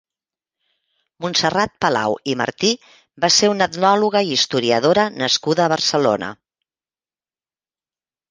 Montserrat 1.25 1.73
Palau 1.85 2.15
i 2.33 2.35
Martí 2.39 2.71
va 3.25 3.29
ser 3.35 3.51
una 3.55 3.67
etnòloga 3.73 4.23
i 4.29 4.33
historiadora 4.37 5.05
nascuda 5.25 5.65
a 5.67 5.73
Barcelona. 5.77 6.31